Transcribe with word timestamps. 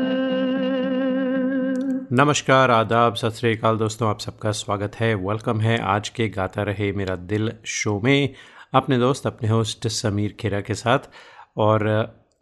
नमस्कार, 2.13 2.71
आदाब, 2.71 3.15
सत 3.15 3.31
श्रीकाल 3.31 3.77
दोस्तों, 3.77 4.09
आप 4.09 4.21
सबका 4.21 4.51
स्वागत 4.51 4.97
है 4.97 5.15
वेलकम 5.15 5.61
है 5.61 5.79
आज 5.79 6.09
के 6.09 6.29
गाता 6.29 6.63
रहे 6.63 6.93
मेरा 6.93 7.17
दिल 7.17 7.53
शो 7.65 8.01
में। 8.01 8.35
अपने 8.75 8.99
दोस्त, 8.99 9.27
अपने 9.27 9.49
होस्ट 9.49 9.89
समीर 9.89 10.37
खेरा 10.41 10.61
के 10.61 10.75
साथ 10.75 10.99
और 11.57 11.89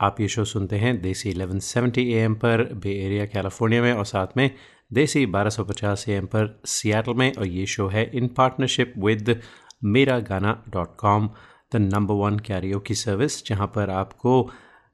आप 0.01 0.21
ये 0.21 0.29
शो 0.29 0.45
सुनते 0.45 0.77
हैं 0.77 1.03
देसी 1.03 1.33
1170 1.33 2.13
एएम 2.13 2.35
पर 2.35 2.73
बे 2.73 3.07
एरिया 3.07 3.27
कैलिफ़ोर्निया 3.27 3.83
में 3.83 3.93
और 3.93 4.05
साथ 4.05 4.27
में 4.37 4.51
देसी 4.93 5.27
1250 5.27 6.09
एएम 6.09 6.27
पर 6.27 6.61
सियाटल 6.67 7.15
में 7.15 7.33
और 7.35 7.47
ये 7.47 7.67
शो 7.67 7.89
है 7.89 8.11
इन 8.15 8.29
partnership 8.29 8.95
with 8.99 9.41
Mera 9.85 10.19
Gaana 10.21 10.63
dot 10.69 10.97
com 10.99 11.29
the 11.75 11.77
number 11.77 12.15
one 12.15 12.39
karaoke 12.39 12.79
की 12.81 12.95
सर्विस 12.95 13.45
जहाँ 13.47 13.67
पर 13.75 13.91
आपको 13.91 14.43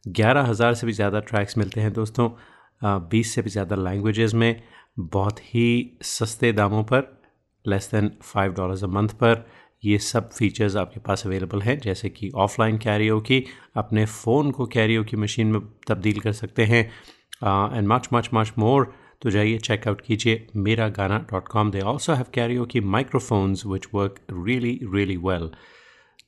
ग्यारह 0.04 0.46
हज़ार 0.46 0.74
से 0.74 0.86
भी 0.86 0.92
ज़्यादा 0.92 1.20
ट्रैक्स 1.20 1.58
मिलते 1.58 1.80
हैं 1.80 1.92
दोस्तों 1.92 2.30
बीस 3.10 3.34
से 3.34 3.42
भी 3.42 3.50
ज़्यादा 3.50 3.76
लैंग्वेजेस 3.76 4.34
में, 4.34 4.62
बहुत 4.98 5.40
ही 5.44 5.98
सस्ते 6.02 6.52
दामों 6.52 6.82
पर 6.84 7.06
less 7.64 7.90
than 7.92 8.10
five 8.22 8.52
dollars 8.52 8.84
a 8.84 8.86
month 8.86 9.08
पर, 9.08 9.44
ये 9.84 9.98
सब 9.98 10.30
फीचर्स 10.30 10.76
आपके 10.76 11.00
पास 11.00 11.26
अवेलेबल 11.26 11.62
हैं, 11.62 11.78
जैसे 11.78 12.08
कि 12.10 12.30
ऑफलाइन 12.36 12.78
कैरियो 12.78 13.20
की 13.20 13.44
अपने 13.76 14.04
फ़ोन 14.06 14.50
को 14.50 14.66
कैरियो 14.66 15.04
की 15.04 15.16
मशीन 15.16 15.52
में 15.52 15.60
तब्दील 15.88 16.20
कर 16.20 16.32
सकते 16.32 16.64
हैं 16.64 16.84
and 17.76 17.88
much 17.88 18.08
much 18.12 18.30
much 18.34 18.52
more 18.58 18.92
तो 19.22 19.30
जाइए 19.30 19.58
चेकआउट 19.58 20.00
कीजिए 20.00 20.46
Mera 20.56 20.88
Gaana 20.88 21.18
dot 21.18 21.48
com 21.48 21.70
they 21.70 21.80
also 21.80 22.12
have 22.12 22.24
karaoke 22.34 22.64
की 22.64 22.80
microphones 22.80 23.66
which 23.66 23.86
work 23.94 24.20
really 24.32 24.80
really 24.94 25.16
well 25.16 25.50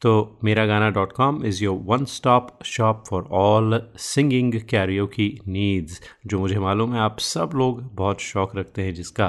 तो 0.02 0.38
Mera 0.44 0.66
Gaana 0.66 0.90
dot 0.90 1.12
com 1.12 1.44
is 1.44 1.64
your 1.64 1.78
one 1.82 2.04
stop 2.04 2.58
shop 2.64 3.04
for 3.10 3.28
all 3.30 3.92
singing 3.96 4.60
karaoke 4.60 5.06
की 5.06 5.40
needs 5.48 6.00
जो 6.26 6.38
मुझे 6.38 6.58
मालूम 6.58 6.94
है 6.94 7.00
आप 7.00 7.18
सब 7.18 7.50
लोग 7.54 7.82
बहुत 7.94 8.20
शौक 8.20 8.56
रखते 8.56 8.82
हैं 8.82 8.94
जिसका। 8.94 9.28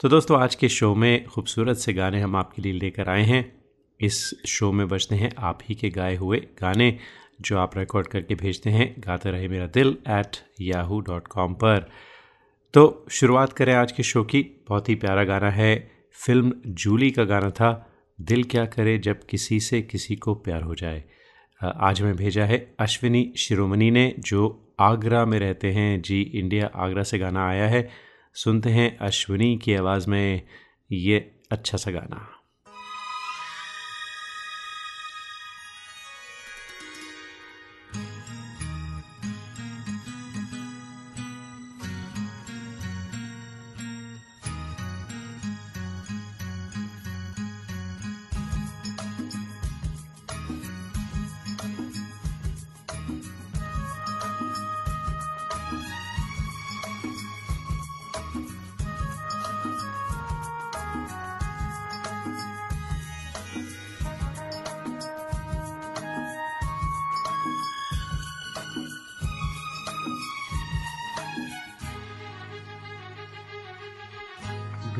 तो 0.00 0.08
दोस्तों, 0.08 0.40
आज 0.40 0.54
के 0.54 0.68
शो 0.68 0.94
में 0.94 1.26
खूबसूरत 1.26 1.76
से 1.76 1.92
गाने 1.92 2.20
हम 2.20 2.36
आपके 2.36 2.62
लिए 2.62 2.72
लेकर 2.72 3.08
आए 3.08 3.22
हैं। 3.22 3.62
इस 4.00 4.42
शो 4.46 4.72
में 4.72 4.88
बजते 4.88 5.14
हैं 5.14 5.32
आप 5.38 5.58
ही 5.68 5.74
के 5.74 5.90
गाए 5.90 6.16
हुए 6.16 6.38
गाने, 6.38 6.98
जो 7.40 7.58
आप 7.58 7.78
रिकॉर्ड 7.78 8.06
करके 8.06 8.34
भेजते 8.34 8.70
हैं। 8.70 8.94
गाते 8.98 9.30
रहे 9.30 9.48
Mera 9.48 9.66
Dil 9.66 9.96
at 10.08 10.36
Yahoo 10.60 11.00
dot 11.00 11.28
com 11.28 11.54
पर। 11.54 11.90
तो 12.74 13.06
शुरुआत 13.10 13.52
करें 13.52 13.74
आज 13.74 13.92
के 13.92 14.02
शो 14.02 14.24
की। 14.24 14.64
बहुत 14.68 14.88
ही 14.88 14.94
प्यारा 14.94 15.24
गाना 15.24 15.50
है। 15.50 15.90
फ़िल्म 16.12 16.52
जूली 16.66 17.10
का 17.10 17.24
गाना 17.24 17.50
था। 17.50 17.92
दिल 18.20 18.44
क्या 18.44 18.64
करे 18.64 18.98
जब 18.98 19.26
किसी 19.30 19.60
से 19.60 19.82
किसी 19.82 20.16
को 20.16 20.34
प्यार 20.34 20.62
हो 20.62 20.74
जाए। 20.74 21.04
आज 21.64 22.02
मैं 22.02 22.16
भेजा 22.16 22.44
है 22.44 22.74
अश्विनी 22.78 23.32
शिरोमणि 23.38 23.90
ने, 23.90 24.14
जो 24.18 24.72
आगरा 24.80 25.24
में 25.24 25.38
रहते 25.38 25.72
हैं। 25.72 26.02
जी, 26.02 26.22
इंडिया 26.22 26.70
आगरा 26.74 27.02
से 27.02 27.18
गाना 27.18 27.48
आया 27.48 27.68
है। 27.68 27.90
सुनते 28.34 28.70
हैं 28.70 28.98
अश्विनी 28.98 29.58
की 29.58 29.74
आवाज़ 29.74 30.10
में 30.10 30.42
ये 30.92 31.32
अच्छा 31.50 31.78
सा 31.78 31.90
गाना। 31.90 32.39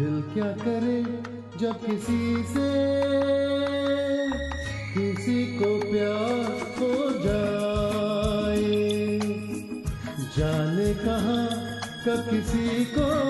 दिल 0.00 0.22
क्या 0.34 0.44
करे 0.44 1.02
जब 1.58 1.86
किसी 1.86 2.42
से? 2.42 2.70
किसी 4.94 5.58
को 5.58 5.80
प्यार 5.80 6.52
हो 6.78 7.10
जाए। 7.10 8.70
जाने 10.36 10.94
कहा 10.94 11.46
कब 12.06 12.30
किसी 12.30 12.84
को 12.84 13.29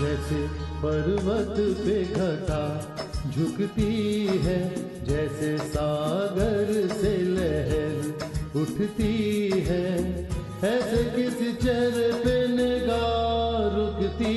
जैसे 0.00 0.36
पर्वत 0.82 1.56
पे 1.84 2.04
घटा 2.04 2.62
झुकती 3.30 4.26
है, 4.26 4.60
जैसे 5.04 5.58
सागर 5.58 6.72
से 6.92 7.16
लहर 7.18 8.60
उठती 8.60 9.48
है। 9.66 9.88
ऐसे 10.64 11.04
किसी 11.16 11.52
चेहरे 11.52 12.12
पे 12.12 12.36
निगाह 12.48 13.76
रुकती 13.76 14.34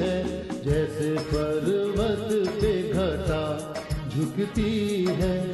है, 0.00 0.16
जैसे 0.64 1.14
पर्वत 1.34 2.28
पे 2.62 2.72
घटा 2.92 3.44
झुकती 4.16 5.04
है। 5.04 5.51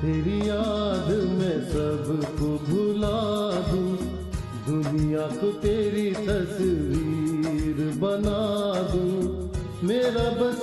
तेरी 0.00 0.48
याद 0.48 1.08
में 1.10 1.58
सबको 1.68 2.46
भुला 2.46 3.18
दूँ। 3.70 3.96
दुनिया 4.66 5.26
को 5.26 5.50
तेरी 5.52 6.10
तस्वीर 6.10 7.78
बना 7.98 8.40
दूँ। 8.92 9.50
मेरा 9.88 10.30
बस 10.30 10.62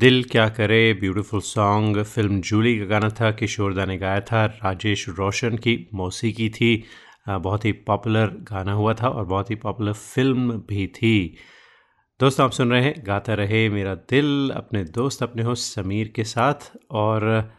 दिल 0.00 0.22
क्या 0.24 0.48
करे, 0.48 0.92
ब्यूटीफुल 0.94 1.40
सॉन्ग, 1.40 2.02
फ़िल्म 2.02 2.40
जूली 2.40 2.78
का 2.78 2.84
गाना 2.84 3.08
था 3.08 3.30
किशोरदा 3.30 3.84
ने 3.84 3.96
गाया 3.98 4.20
था, 4.20 4.44
राजेश 4.46 5.08
रोशन 5.08 5.56
की 5.56 5.88
मौसीकी 5.94 6.48
थी। 6.48 6.84
बहुत 7.28 7.64
ही 7.64 7.72
पॉपुलर 7.72 8.26
गाना 8.26 8.72
हुआ 8.72 8.94
था 8.94 9.08
और 9.08 9.24
बहुत 9.24 9.50
ही 9.50 9.54
पॉपुलर 9.54 9.92
फ़िल्म 9.92 10.52
भी 10.68 10.86
थी। 10.86 11.36
दोस्तों, 12.20 12.44
आप 12.44 12.52
सुन 12.52 12.70
रहे 12.70 12.82
हैं, 12.82 12.94
गाता 13.06 13.34
रहे 13.34 13.68
मेरा 13.68 13.94
दिल, 13.94 14.50
अपने 14.50 14.84
दोस्त, 14.84 15.22
अपने 15.22 15.42
हो 15.42 15.54
समीर 15.54 16.08
के 16.08 16.24
साथ। 16.24 16.72
और 16.90 17.50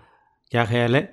क्या 0.51 0.65
ख्याल 0.65 0.95
है? 0.95 1.03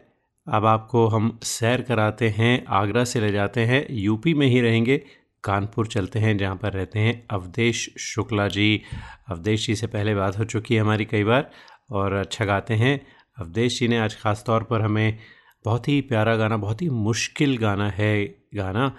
अब 0.47 0.67
आपको 0.67 1.07
हम 1.07 1.38
सैर 1.43 1.83
कराते 1.83 2.29
हैं, 2.29 2.64
आगरा 2.69 3.05
से 3.05 3.21
ले 3.21 3.33
जाते 3.33 3.61
हैं, 3.61 3.87
यूपी 3.91 4.35
में 4.35 4.47
ही 4.47 4.61
रहेंगे। 4.61 5.05
कानपुर 5.49 5.87
चलते 5.88 6.19
हैं, 6.19 6.37
जहाँ 6.38 6.57
पर 6.57 6.73
रहते 6.73 6.99
हैं 6.99 7.26
अवधेश 7.31 7.88
शुक्ला 8.00 8.49
जी। 8.49 8.83
अवधेश 9.28 9.67
जी 9.67 9.75
से 9.75 9.87
पहले 9.88 10.14
बात 10.14 10.38
हो 10.38 10.45
चुकी 10.47 10.75
है 10.75 10.81
हमारी 10.81 11.05
कई 11.05 11.25
बार 11.25 11.50
और 11.93 12.12
अच्छा 12.14 12.45
गाते 12.45 12.75
हैं। 12.76 13.00
अवधेश 13.38 13.78
जी 13.78 13.88
ने 13.88 13.99
आज 13.99 14.17
ख़ास 14.17 14.43
तौर 14.47 14.62
पर 14.62 14.83
हमें 14.83 15.19
बहुत 15.64 15.88
ही 15.88 16.00
प्यारा 16.02 16.37
गाना, 16.37 16.57
बहुत 16.57 16.83
ही 16.83 16.88
मुश्किल 16.90 17.57
गाना 17.59 17.88
है, 17.90 18.25
गाना 18.55 18.93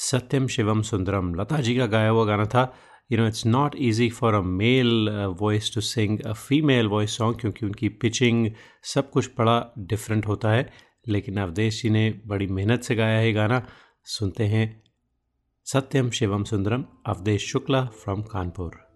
सत्यम 0.00 0.46
शिवम 0.48 0.82
सुंदरम। 0.82 1.34
लता 1.34 1.60
जी 1.60 1.76
का 1.76 1.86
गाया 1.86 2.08
हुआ 2.08 2.24
गाना 2.24 2.44
था 2.46 2.72
you 3.10 3.18
know 3.18 3.26
it's 3.26 3.46
not 3.46 3.74
easy 3.80 4.08
for 4.10 4.34
a 4.34 4.40
male 4.40 5.08
voice 5.40 5.74
to 5.74 5.80
sing 5.80 6.20
a 6.20 6.32
female 6.32 6.86
voice 6.86 7.16
song 7.16 7.40
क्योंकि 7.40 7.66
उनकी 7.66 7.88
पिचिंग 8.00 8.46
सब 8.84 9.10
कुछ 9.10 9.30
बड़ा 9.38 9.56
डिफरेंट 9.90 10.26
होता 10.26 10.52
है। 10.52 10.68
लेकिन 11.08 11.36
अवधेश 11.40 11.82
जी 11.82 11.90
ने 11.90 12.08
बड़ी 12.26 12.46
मेहनत 12.48 12.82
से 12.82 12.94
गाया 12.94 13.18
है 13.18 13.32
गाना। 13.32 13.62
सुनते 14.08 14.44
हैं 14.46 14.66
सत्यम 15.72 16.08
शिवम 16.10 16.44
सुंदरम 16.44 16.84
अवधेश 17.06 17.50
शुक्ला 17.52 17.84
फ्रॉम 18.00 18.22
कानपुर 18.22 18.89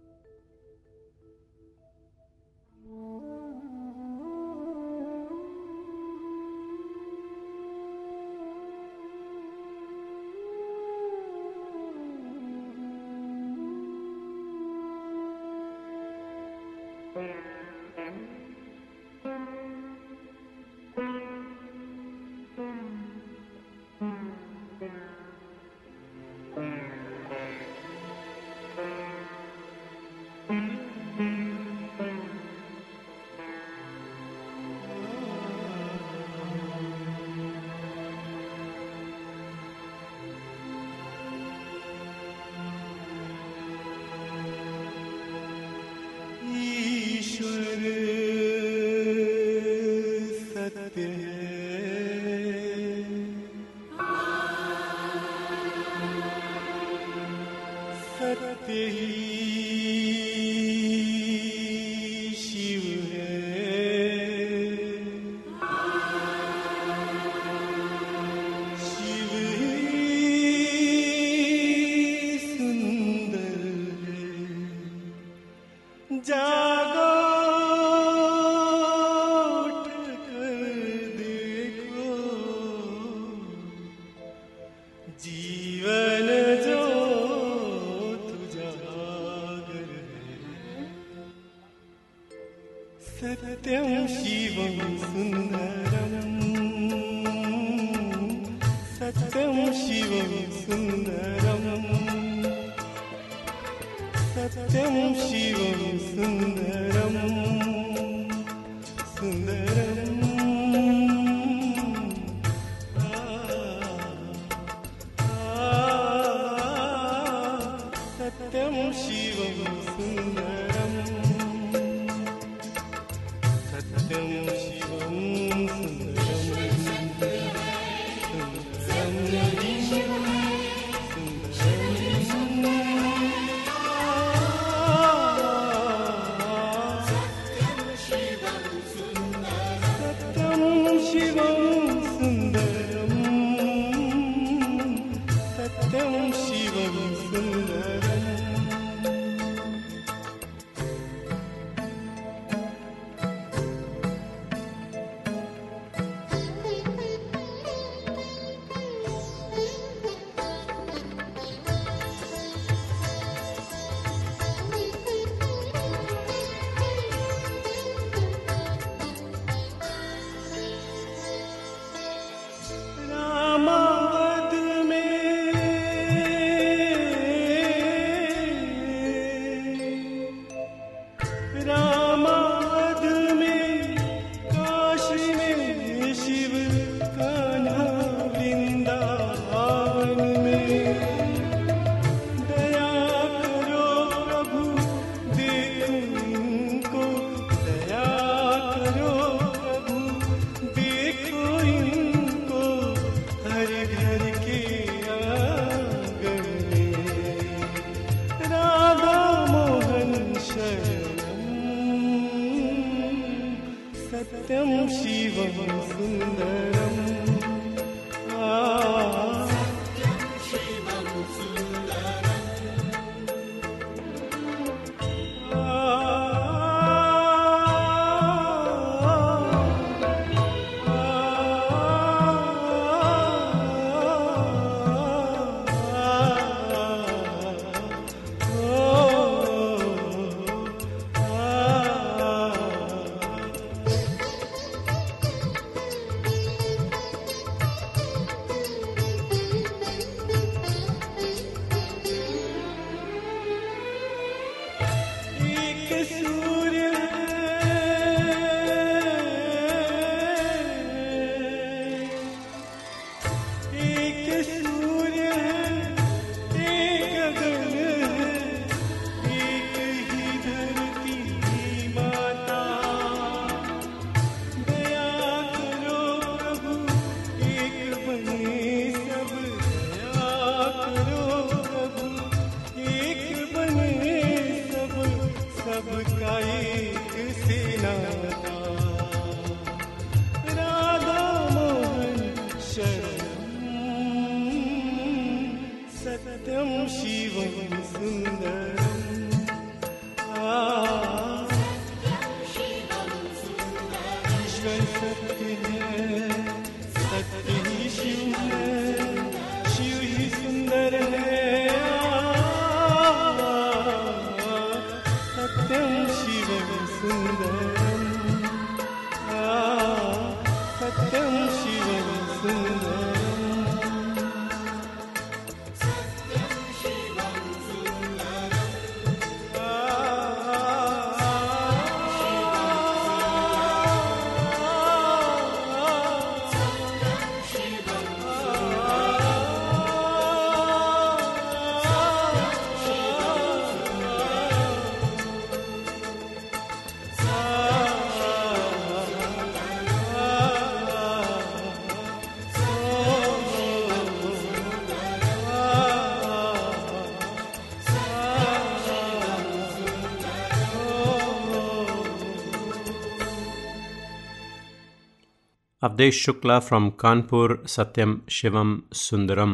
अवधेश 365.95 366.23
शुक्ला 366.25 366.59
फ्रॉम 366.59 366.89
कानपुर, 367.01 367.53
सत्यम 367.69 368.15
शिवम 368.33 368.71
सुंदरम। 368.93 369.53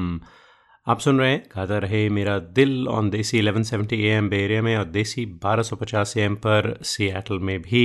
आप 0.87 0.99
सुन 1.01 1.19
रहे 1.21 1.31
हैं 1.31 1.43
गाता 1.57 1.79
रहे 1.79 2.09
मेरा 2.09 2.39
दिल 2.59 2.87
ऑन 2.89 3.11
देसी 3.11 3.41
1170 3.41 3.99
एम 4.11 4.29
बे 4.29 4.37
एरिया 4.45 4.63
में 4.63 4.77
और 4.77 4.85
देसी 4.87 5.25
1250 5.45 6.17
एम 6.19 6.35
पर 6.47 6.73
सियाटल 6.83 7.39
में 7.39 7.61
भी। 7.63 7.83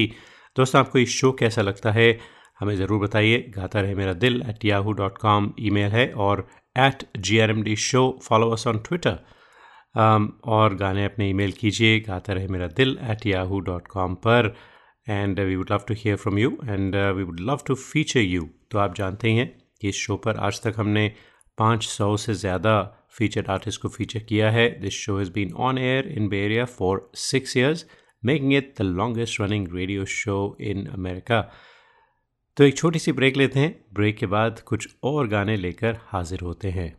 दोस्तों, 0.55 0.79
आपको 0.79 1.00
इस 1.00 1.09
शो 1.12 1.31
कैसा 1.39 1.62
लगता 1.62 1.91
है, 1.91 2.07
हमें 2.59 2.75
ज़रूर 2.75 3.00
बताइए। 3.00 3.39
Gata 3.57 3.81
Rahe 3.81 3.95
Mera 3.95 4.13
Dil 4.24 4.41
at 4.50 4.63
Yahoo 4.65 4.91
dot 5.01 5.17
com 5.17 5.51
ई 5.62 5.69
है 5.93 6.07
और 6.27 6.47
at 6.77 7.03
G 7.19 7.39
R 7.39 7.51
M 7.51 7.62
D 7.63 7.75
show 7.88 8.03
follow 8.24 8.50
us 8.51 8.65
on 8.67 8.79
Twitter 8.88 9.19
और 10.51 10.75
गाने 10.75 11.05
अपने 11.05 11.29
ईमेल 11.29 11.51
कीजिए। 11.59 12.00
Gata 12.07 12.33
Rahe 12.33 12.47
Mera 12.47 12.67
Dil 12.77 12.97
at 13.12 13.25
Yahoo 13.27 13.59
dot 13.67 13.88
com 13.88 14.15
पर। 14.27 14.55
And 15.07 15.39
we 15.39 15.55
would 15.55 15.71
love 15.71 15.85
to 15.88 15.93
hear 15.97 16.15
from 16.15 16.38
you 16.39 16.50
and 16.63 16.95
we 16.95 17.24
would 17.24 17.39
love 17.50 17.59
to 17.67 17.75
feature 17.75 18.19
you 18.19 18.50
तो 18.71 18.79
आप 18.79 18.95
जानते 18.95 19.29
ही 19.29 19.38
हैं 19.38 19.47
कि 19.81 19.89
इस 19.89 19.95
शो 19.97 20.15
पर 20.17 20.38
आज 20.39 20.62
तक 20.63 20.74
हमने 20.77 21.12
पाँच 21.57 21.83
सौ 21.83 22.15
से 22.17 22.33
ज़्यादा 22.33 22.81
फीचर्ड 23.17 23.50
आर्टिस्ट 23.50 23.81
को 23.81 23.89
फीचर 23.89 24.19
किया 24.29 24.50
है। 24.51 24.67
This 24.81 24.93
show 24.93 25.17
has 25.17 25.31
been 25.31 25.53
on 25.67 25.77
air 25.77 26.07
in 26.07 26.27
Bay 26.29 26.43
Area 26.45 26.65
for 26.65 27.09
six 27.15 27.55
years 27.57 27.85
making 28.24 28.53
it 28.53 28.74
the 28.79 28.81
longest 28.81 29.41
running 29.41 29.67
radio 29.75 30.05
show 30.05 30.35
in 30.62 30.85
America 30.88 31.41
तो 32.57 32.63
एक 32.63 32.77
छोटी 32.77 33.00
सी 33.00 33.12
ब्रेक 33.12 33.38
लेते 33.38 33.59
हैं। 33.59 33.74
ब्रेक 33.93 34.17
के 34.17 34.25
बाद 34.25 34.59
कुछ 34.59 34.88
और 35.03 35.27
गाने 35.27 35.55
लेकर 35.57 35.97
हाजिर 36.07 36.39
होते 36.41 36.69
हैं। 36.71 36.93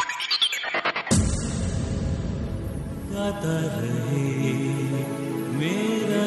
गाता 3.13 3.53
रहे 3.61 4.51
मेरा 5.53 6.19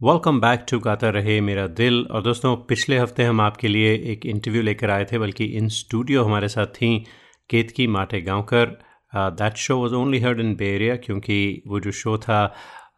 welcome 0.00 0.40
back 0.40 0.64
to 0.70 0.78
Gata 0.78 1.10
Rahe 1.10 1.40
Mera 1.40 1.66
दिल। 1.80 2.00
और 2.10 2.22
दोस्तों 2.22 2.54
पिछले 2.68 2.98
हफ़्ते 2.98 3.24
हम 3.24 3.40
आपके 3.40 3.68
लिए 3.68 3.92
एक 4.12 4.26
इंटरव्यू 4.26 4.62
लेकर 4.62 4.90
आए 4.90 5.04
थे 5.12 5.18
बल्कि 5.18 5.44
इन 5.58 5.68
स्टूडियो 5.68 6.24
हमारे 6.24 6.48
साथ 6.48 6.66
थी 6.76 6.88
Ketaki 7.50 7.86
Mate 7.86 8.20
Gaonkar. 8.20 8.66
That 9.14 9.56
show 9.56 9.80
was 9.82 9.92
only 9.92 10.18
heard 10.20 10.40
in 10.40 10.54
Bay 10.56 10.74
Area 10.74 10.96
क्योंकि 10.96 11.62
वो 11.66 11.80
जो 11.80 11.90
शो 11.92 12.16
था 12.18 12.40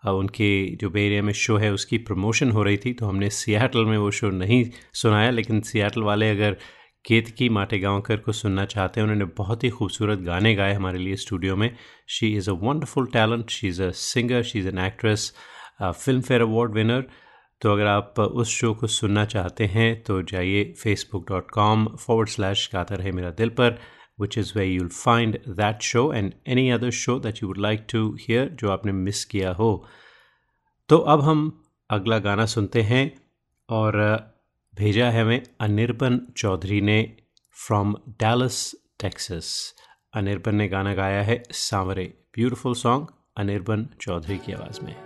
uh, 0.06 0.12
उनके 0.12 0.76
जो 0.76 0.90
बे 0.90 1.04
एरिया 1.06 1.22
में 1.22 1.32
शो 1.32 1.56
है 1.56 1.72
उसकी 1.72 1.98
प्रमोशन 2.08 2.50
हो 2.50 2.62
रही 2.62 2.76
थी 2.76 2.92
तो 2.92 3.06
हमने 3.06 3.30
सियाटल 3.30 3.84
में 3.84 3.98
वो 3.98 4.10
शो 4.10 4.30
नहीं 4.30 4.64
सुनाया। 4.94 5.30
लेकिन 5.30 5.60
सियाटल 5.72 6.02
वाले 6.02 6.30
अगर 6.30 6.56
केतकी 7.04 7.48
माटेगांवकर 7.48 7.52
माटे 7.54 7.78
गांवकर 7.78 8.16
को 8.16 8.32
सुनना 8.32 8.64
चाहते 8.64 9.00
हैं। 9.00 9.06
उन्होंने 9.06 9.24
बहुत 9.38 9.64
ही 9.64 9.70
खूबसूरत 9.70 10.18
गाने 10.18 10.54
गाए 10.54 10.74
हमारे 10.74 10.98
लिए 10.98 11.16
स्टूडियो 11.16 11.56
में। 11.56 11.76
She 12.08 12.34
is 12.36 12.50
a 12.50 12.52
wonderful 12.62 13.06
talent 13.06 13.50
she 13.50 13.68
is 13.68 13.82
a 13.82 13.90
singer 13.94 14.42
she 14.42 14.58
is 14.58 14.68
an 14.68 14.78
actress 14.78 15.32
Filmfare 16.20 16.42
award 16.42 16.74
winner 16.74 17.04
तो 17.60 17.72
अगर 17.72 17.86
आप 17.86 18.18
उस 18.20 18.48
शो 18.48 18.72
को 18.74 18.86
सुनना 18.86 19.24
चाहते 19.24 19.66
हैं 19.66 20.02
तो 20.02 20.20
जाइए 20.22 20.64
Facebook 20.82 21.28
dot 21.28 21.50
com 21.50 21.86
forward 21.96 22.28
slash 22.28 22.68
Gata 22.72 22.94
Rahe 22.94 23.12
Mera 23.12 23.30
Dil 23.30 23.48
पर 23.60 23.78
which 24.20 24.38
is 24.38 24.52
where 24.56 24.64
you'll 24.66 24.88
find 24.88 25.38
that 25.48 25.82
show 25.82 26.12
and 26.12 26.32
any 26.48 26.68
other 26.70 26.90
show 26.90 27.18
that 27.18 27.42
you 27.42 27.48
would 27.48 27.58
like 27.58 27.86
to 27.92 28.14
hear 28.20 28.48
जो 28.60 28.70
आपने 28.70 28.92
मिस 28.92 29.24
किया 29.24 29.52
हो। 29.52 29.70
तो 30.88 30.96
अब 30.96 31.20
हम 31.20 31.50
अगला 31.90 32.18
गाना 32.18 32.46
सुनते 32.46 32.82
हैं 32.82 33.04
और 33.68 34.00
भेजा 34.78 35.10
है 35.10 35.22
हमें 35.22 35.42
अनिरपन 35.60 36.20
चौधरी 36.36 36.80
ने 36.80 37.16
फ्रॉम 37.66 37.94
डैलस 38.08 38.74
टेक्सस 39.00 39.74
अनिरपन 40.14 40.54
ने 40.54 40.68
गाना 40.68 40.94
गाया 40.94 41.22
है 41.22 41.42
सांवरे। 41.50 42.04
ब्यूटीफुल 42.04 42.74
सॉन्ग 42.74 43.06
अनिरपन 43.36 43.88
चौधरी 44.00 44.38
की 44.38 44.52
आवाज़ 44.52 44.80
में। 44.84 45.03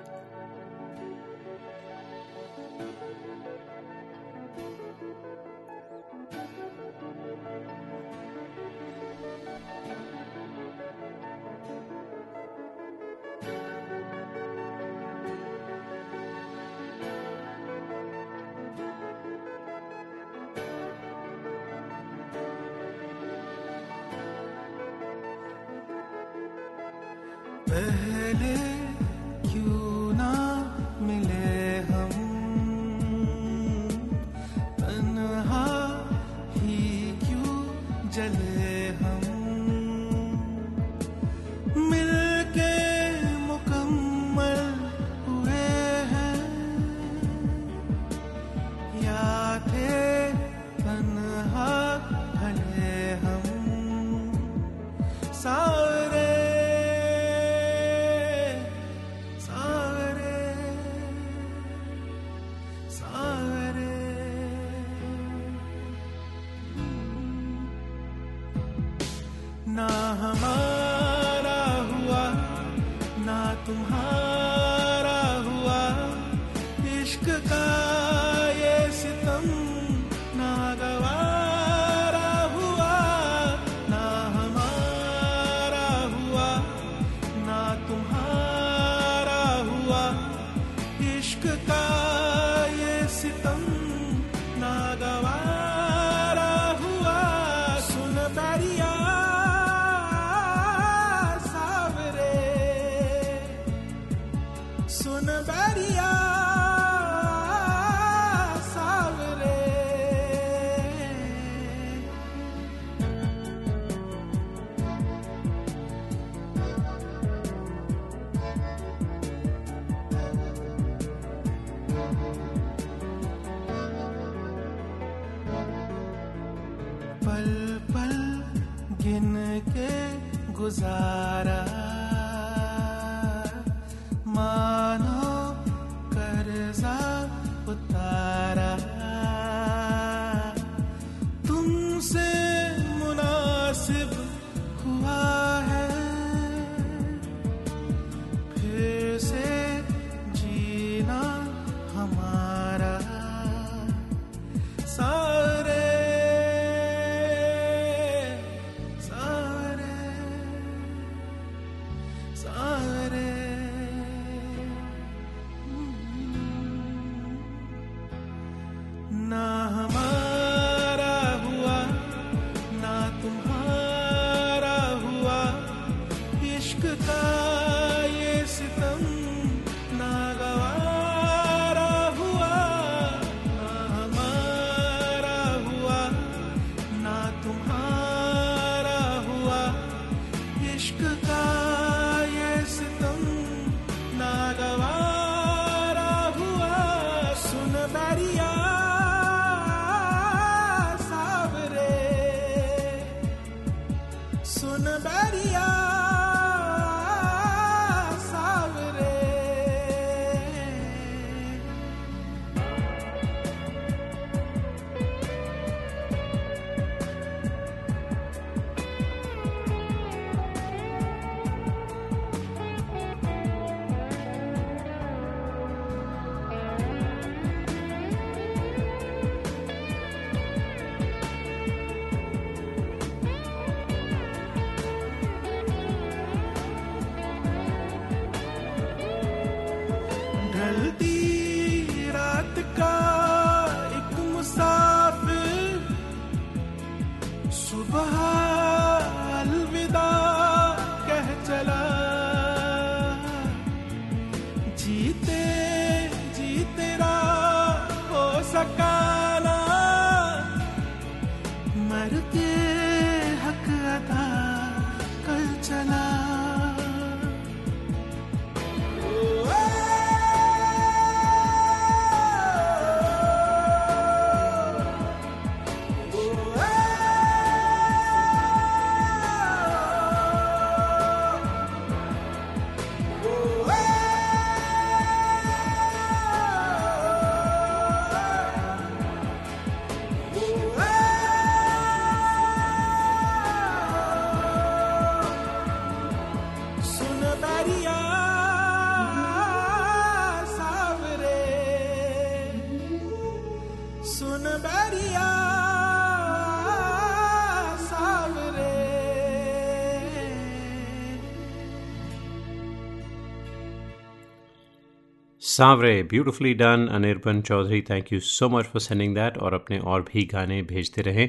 Saanware 315.58 316.02
beautifully 316.10 316.52
done 316.54 316.86
Anirban 316.94 317.40
Chaudhary 317.42 317.80
thank 317.82 318.12
you 318.12 318.18
so 318.22 318.48
much 318.48 318.64
for 318.64 318.80
sending 318.80 319.14
that 319.14 319.38
और 319.38 319.54
अपने 319.54 319.78
और 319.92 320.02
भी 320.02 320.22
गाने 320.32 320.60
भेजते 320.64 321.02
रहें। 321.02 321.28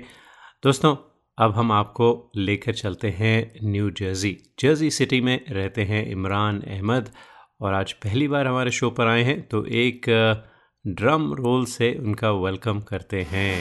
दोस्तों, 0.64 0.96
अब 1.38 1.54
हम 1.56 1.72
आपको 1.72 2.10
लेकर 2.38 2.74
चलते 2.74 3.10
हैं 3.12 3.70
न्यू 3.72 3.90
जर्सी 4.00 4.36
जर्सी 4.60 4.90
सिटी 4.92 5.22
में 5.22 5.40
रहते 5.50 5.84
हैं 5.84 6.06
इमरान 6.08 6.62
अहमद 6.68 7.10
और 7.62 7.74
आज 7.74 7.94
पहली 8.06 8.28
बार 8.28 8.48
हमारे 8.48 8.72
शो 8.72 8.90
पर 8.92 9.08
आए 9.08 9.24
हैं 9.24 9.42
तो 9.48 9.66
एक 9.78 10.10
ड्रम 10.86 11.34
रोल 11.34 11.66
से 11.68 11.94
उनका 11.98 12.32
वेलकम 12.46 12.82
करते 12.90 13.26
हैं। 13.32 13.54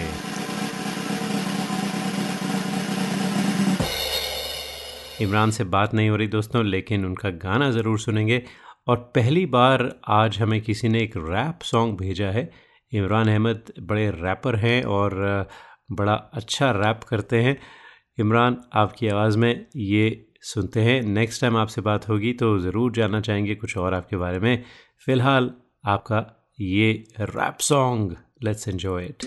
इमरान 5.20 5.50
से 5.50 5.64
बात 5.66 5.94
नहीं 5.94 6.08
हो 6.08 6.16
रही 6.16 6.28
दोस्तों, 6.28 6.64
लेकिन 6.66 7.04
उनका 7.06 7.30
गाना 7.42 7.70
ज़रूर 7.72 7.98
सुनेंगे। 8.00 8.42
और 8.88 8.96
पहली 9.14 9.44
बार 9.46 9.82
आज 10.08 10.38
हमें 10.38 10.60
किसी 10.60 10.88
ने 10.88 11.00
एक 11.02 11.16
रैप 11.16 11.62
सॉन्ग 11.62 11.96
भेजा 11.98 12.30
है। 12.30 12.50
इमरान 12.92 13.28
अहमद 13.28 13.72
बड़े 13.80 14.08
रैपर 14.10 14.56
हैं 14.56 14.82
और 14.84 15.14
बड़ा 15.92 16.14
अच्छा 16.14 16.70
रैप 16.70 17.00
करते 17.08 17.40
हैं। 17.42 17.56
इमरान, 18.18 18.56
आपकी 18.74 19.08
आवाज़ 19.08 19.38
में 19.38 19.66
ये 19.76 20.26
सुनते 20.42 20.80
हैं। 20.80 21.00
नेक्स्ट 21.02 21.40
टाइम 21.40 21.56
आपसे 21.56 21.80
बात 21.80 22.08
होगी 22.08 22.32
तो 22.32 22.58
ज़रूर 22.58 22.92
जानना 22.92 23.20
चाहेंगे 23.20 23.54
कुछ 23.54 23.76
और 23.76 23.94
आपके 23.94 24.16
बारे 24.16 24.38
में। 24.38 24.64
फ़िलहाल 25.06 25.50
आपका 25.86 26.24
ये 26.60 26.92
rap 27.20 27.58
song, 27.60 28.16
let's 28.44 28.68
enjoy 28.68 29.04
it. 29.04 29.24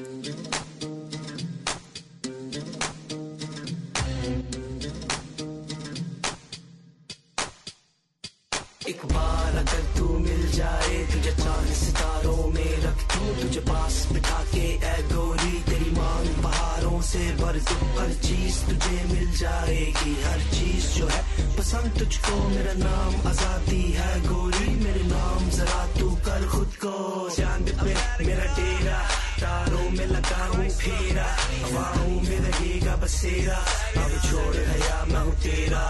एक 8.92 9.06
बार 9.06 9.58
अगर 9.58 9.84
तू 9.98 10.06
मिल 10.20 10.52
जाए 10.52 10.96
तुझे 11.12 11.32
चाँद 11.32 11.68
सितारों 11.74 12.48
में 12.52 12.72
रख 12.84 13.04
दूँ 13.12 13.36
तुझे 13.42 13.60
पास 13.60 14.08
बिठा 14.12 14.40
के 14.52 14.64
ए 14.88 14.96
गोरी 15.12 15.52
तेरी 15.70 15.92
मांग 15.92 16.28
पहाड़ों 16.44 17.02
से 17.02 17.20
भर 17.36 17.60
दूँ 17.60 17.88
हर 18.00 18.12
चीज़ 18.26 18.58
तुझे 18.66 18.98
मिल 19.14 19.32
जाएगी। 19.38 20.16
हर 20.24 20.40
चीज़ 20.56 20.88
जो 20.98 21.08
है 21.08 21.22
पसंद 21.58 22.00
तुझको, 22.00 22.36
मेरा 22.50 22.74
नाम 22.74 23.28
आज़ादी 23.28 23.82
है 23.92 24.20
गोरी। 24.28 24.76
मेरे 24.84 25.04
नाम 25.04 25.50
जरा 25.50 25.88
तू 26.00 26.10
कर 26.26 26.48
खुद 26.48 26.76
को 26.84 27.30
चाँद 27.30 27.72
पे 27.84 27.96
मेरा 28.26 28.46
डेरा, 28.56 29.00
तारों 29.40 29.90
में 29.90 30.06
लगाऊँ 30.06 30.70
फेरा। 30.82 31.30
हवाओं 31.64 32.22
में 32.28 32.40
रहेगा 32.40 32.96
बसेरा। 32.96 33.60
अब 34.04 34.12
छोड़ 34.28 34.56
गया 34.56 35.06
मैं 35.06 35.30
तेरा। 35.40 35.86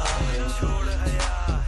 छोड़ 0.60 0.86
गया 0.86 1.61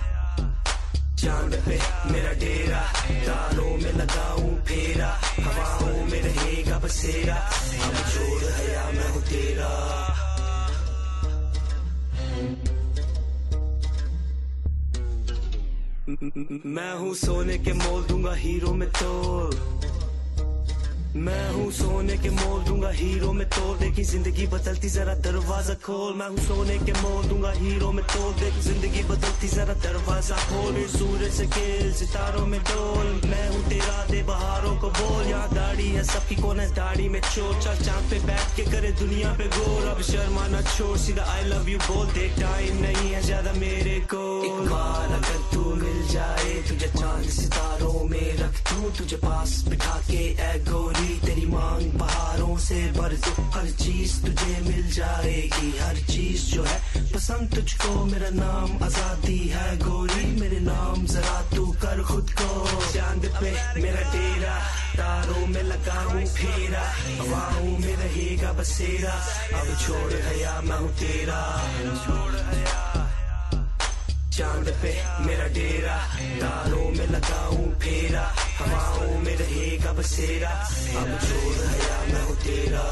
चाँद 1.23 1.53
पे 1.65 1.77
मेरा 2.11 2.31
डेरा 2.39 2.81
तारों 3.25 3.75
में 3.83 3.93
लगाऊँ 3.93 4.49
फेरा, 4.67 5.09
हवाओं 5.39 6.05
में 6.11 6.21
रहेगा 6.21 6.79
बसेरा। 6.79 7.35
अब 7.35 7.95
जोड़ 8.13 8.43
है 8.43 8.65
या 8.73 8.85
मैं 8.91 9.09
हूँ 9.13 9.21
तेरा। 9.29 9.71
मैं 16.75 16.93
हूँ 16.99 17.13
सोने 17.15 17.57
के 17.57 17.73
मोल, 17.73 18.03
दूँगा 18.03 18.33
हीरो 18.33 18.73
में 18.73 18.89
तोड़ 18.89 19.82
मैं 21.15 21.49
हूँ 21.53 21.69
सोने 21.71 22.15
के 22.17 22.29
मोल 22.29 22.63
दूँगा 22.65 22.89
हीरो 22.89 23.31
में 23.33 23.45
तोड़ 23.47 23.77
देखी 23.77 24.03
ज़िंदगी 24.03 24.45
बदलती, 24.49 24.89
जरा 24.89 25.13
दरवाज़ा 25.21 25.73
खोल। 25.85 26.13
मैं 26.17 26.27
हूँ 26.27 26.37
सोने 26.37 26.77
के 26.85 26.93
मोल 27.01 27.25
दूँगा 27.29 27.51
हीरो 27.53 27.91
में 27.91 28.03
तोड़ 28.05 28.33
देख 28.39 28.53
ज़िंदगी 28.63 29.03
बदलती, 29.09 29.47
जरा 29.47 29.73
दरवाज़ा 29.83 30.37
खोल। 30.49 30.81
सूरज 30.89 31.31
से 31.33 31.45
खेल, 31.53 31.91
सितारों 31.93 32.45
में 32.47 32.59
डोल। 32.61 33.07
मैं 33.29 33.47
हूँ 33.49 33.61
तेरा 33.69 33.97
दे 34.09 34.23
बहारों 34.23 34.75
को 34.81 34.89
बोल। 34.89 35.23
यहाँ 35.27 35.49
दाढ़ी 35.53 35.89
है 35.89 36.03
सबकी 36.03 36.35
कौन 36.41 36.59
है 36.59 36.67
दाढ़ी 36.75 37.07
में 37.09 37.21
चोर। 37.21 37.53
चल 37.61 37.85
चाँद 37.85 38.09
पे 38.09 38.19
बैठ 38.25 38.55
के 38.55 38.63
करे 38.71 38.91
दुनिया 38.99 39.33
पे 39.37 39.47
गोर 39.57 39.87
अब 39.89 40.01
शर्माना 40.09 40.61
छोड़, 40.73 40.97
सीधा 40.97 41.23
आई 41.33 41.43
लव 41.43 41.69
यू 41.69 41.77
बोल। 41.87 42.07
देख 42.17 42.39
टाइम 42.41 42.81
नहीं 42.81 43.13
है 43.13 43.21
ज़्यादा 43.21 43.53
मेरे 43.59 43.99
को। 44.13 44.23
अगर 45.13 45.39
तू 45.53 45.61
मिल 45.75 46.07
जाए, 46.09 46.53
तुझे 46.67 46.87
चाँद 46.99 47.29
सितारों 47.29 48.03
में 48.09 48.37
रख 48.37 48.55
दूँ। 48.71 48.91
तुझे 48.97 49.17
पास 49.17 49.63
बिठा 49.69 49.99
के 50.09 50.23
ए 50.33 50.53
गोरी 50.67 51.02
तेरी 51.03 51.45
मांग 51.45 51.99
पहाड़ों 51.99 52.57
से 52.57 52.83
दूँ 52.83 53.13
हर 53.51 53.71
चीज़ 53.71 54.21
तुझे 54.21 54.61
मिल 54.61 54.91
जाएगी, 54.91 55.77
हर 55.77 55.95
चीज़ 55.95 56.55
जो 56.55 56.63
है। 56.63 57.03
पसंद 57.13 57.55
तुझको, 57.55 58.05
मेरा 58.05 58.29
नाम 58.29 58.83
आज़ादी 58.83 59.37
है 59.37 59.77
गोरी। 59.77 60.41
मेरे 60.41 60.59
नाम 60.59 61.05
जरा 61.05 61.41
तू 61.55 61.65
कर 61.65 62.03
खुद 62.03 62.35
को। 62.41 62.81
चाँद 62.93 63.25
पे 63.25 63.81
मेरा 63.81 64.11
डेरा, 64.13 64.59
तारों 64.95 65.47
में 65.47 65.63
लगाऊँ 65.63 66.25
फेरा। 66.25 66.81
हवाओं 67.19 67.77
में 67.77 67.95
रहेगा 67.95 68.53
बसेरा। 68.53 69.13
अब 69.59 69.77
छोड़ 69.87 70.11
गया 70.11 70.61
मैं 70.61 70.87
तेरा। 70.95 71.63
छोड़ 72.05 72.31
गया 72.31 73.02
चाँद 74.33 74.69
पे 74.81 74.91
मेरा 75.25 75.47
डेरा, 75.55 75.95
तारों 76.39 76.85
में 76.91 77.07
लगाऊँ 77.07 77.65
फेरा, 77.81 78.21
हवाओं 78.59 79.19
में 79.19 79.35
रहेगा 79.37 79.91
बसेरा, 79.93 80.49
अब 80.99 81.09
छोड़ 81.19 81.53
गया 81.57 81.97
मैं 82.07 82.23
हूँ 82.23 82.35
तेरा। 82.37 82.85